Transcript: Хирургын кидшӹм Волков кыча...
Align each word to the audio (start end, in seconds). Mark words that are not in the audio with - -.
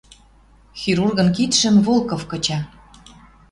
Хирургын 0.79 1.29
кидшӹм 1.35 1.75
Волков 1.85 2.21
кыча... 2.31 2.59